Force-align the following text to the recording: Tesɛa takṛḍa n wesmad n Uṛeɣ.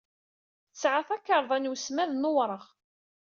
Tesɛa 0.71 1.01
takṛḍa 1.07 1.57
n 1.59 1.69
wesmad 1.71 2.09
n 2.13 2.29
Uṛeɣ. 2.31 2.63